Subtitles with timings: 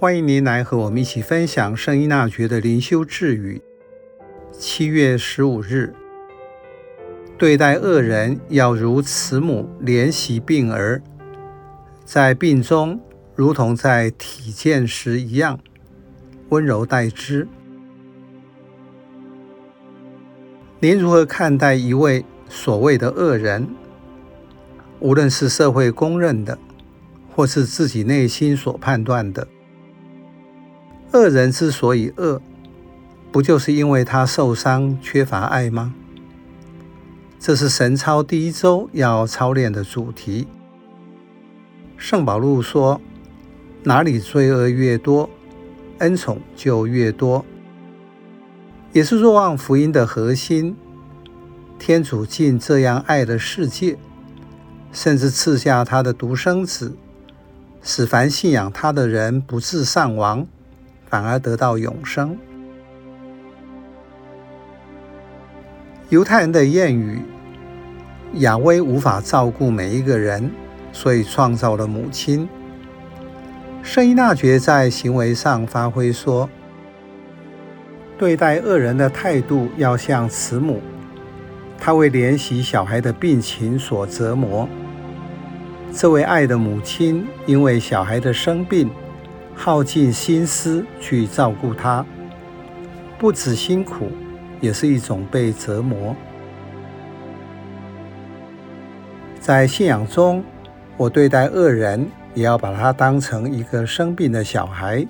[0.00, 3.60] 欢迎您来和我们一起分享圣依纳爵的灵修智语。
[4.50, 5.92] 七月十五日，
[7.36, 11.02] 对待恶人要如慈母怜惜病儿，
[12.02, 12.98] 在病中
[13.34, 15.60] 如同在体健时一样
[16.48, 17.46] 温柔待之。
[20.78, 23.68] 您如何看待一位所谓的恶人？
[25.00, 26.58] 无论是社会公认的，
[27.36, 29.46] 或是自己内心所判断的。
[31.12, 32.40] 恶人之所以恶，
[33.32, 35.92] 不就是因为他受伤、缺乏爱吗？
[37.38, 40.46] 这是神操第一周要操练的主题。
[41.96, 43.00] 圣保禄说
[43.82, 45.28] ：“哪里罪恶越多，
[45.98, 47.44] 恩宠就越多。”
[48.92, 50.76] 也是若望福音的核心。
[51.78, 53.98] 天主竟这样爱的世界，
[54.92, 56.94] 甚至赐下他的独生子，
[57.82, 60.46] 使凡信仰他的人不致丧亡。
[61.10, 62.38] 反而得到永生。
[66.08, 67.20] 犹太人的谚语
[68.40, 70.50] ：“亚威无法照顾每一个人，
[70.92, 72.48] 所以创造了母亲。”
[73.82, 76.48] 圣依纳爵在行为上发挥说
[78.16, 80.80] ：“对待恶人的态度要像慈母，
[81.76, 84.68] 她为怜惜小孩的病情所折磨。
[85.92, 88.88] 这位爱的母亲因为小孩的生病。”
[89.62, 92.02] 耗尽心思去照顾他，
[93.18, 94.08] 不止辛苦，
[94.58, 96.16] 也是一种被折磨。
[99.38, 100.42] 在信仰中，
[100.96, 105.06] 我对待恶人，也要把他当成一个生病的小孩，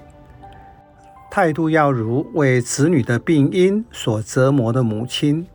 [1.30, 5.46] 态度要如为子女的病因所折磨的母亲，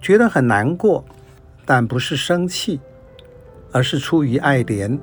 [0.00, 1.04] 觉得很难过，
[1.66, 2.80] 但不是生气，
[3.72, 4.96] 而是出于爱怜。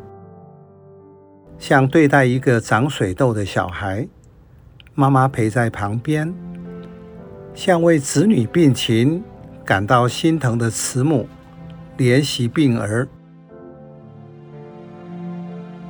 [1.60, 4.08] 像对待一个长水痘的小孩，
[4.96, 6.34] 妈妈陪在旁边；
[7.54, 9.22] 像为子女病情
[9.66, 11.28] 感到心疼的慈母，
[11.98, 13.06] 怜惜病儿。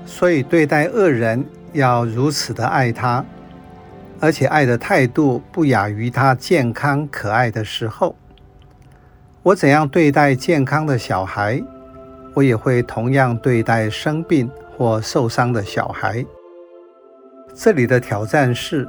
[0.05, 3.23] 所以，对待恶人要如此的爱他，
[4.19, 8.15] 而且爱的态度不亚于他健康可爱的时候。
[9.44, 11.63] 我怎样对待健康的小孩，
[12.33, 14.49] 我也会同样对待生病
[14.79, 16.25] 或受伤的小孩，
[17.53, 18.88] 这里的挑战是：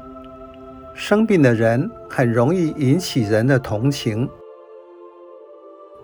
[0.94, 4.30] 生病的人很容易引起人的同情，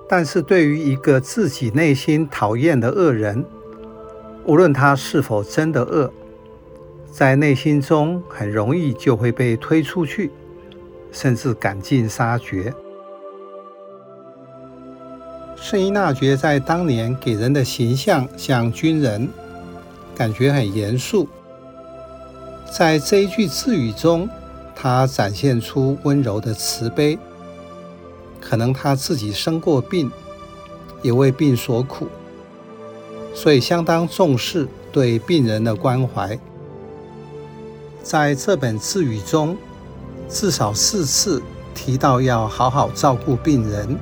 [0.09, 3.45] 但是对于一个自己内心讨厌的恶人，
[4.45, 6.13] 无论他是否真的恶，
[7.09, 10.33] 在内心中很容易就会被推出去，
[11.13, 12.75] 甚至赶尽杀绝。
[15.55, 19.29] 圣依纳爵在当年给人的形象像军人。
[20.17, 21.29] 感觉很严肃，
[22.73, 24.27] 在这一句自语中，
[24.75, 27.19] 他展现出温柔的慈悲。
[28.41, 30.11] 可能他自己生过病，
[31.03, 32.07] 也为病所苦，
[33.35, 36.39] 所以相当重视对病人的关怀。
[38.03, 39.57] 在这本自语中，
[40.29, 41.43] 至少四次
[41.75, 43.99] 提到要好好照顾病人。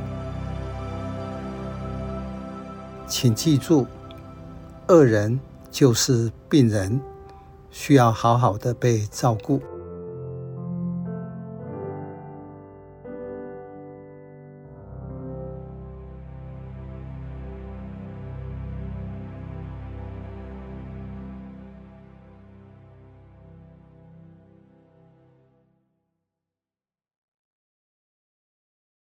[3.08, 3.86] 请记住，
[4.88, 5.41] 恶人。
[5.75, 7.01] 就是病人，
[7.69, 9.61] 需要好好的被照顾。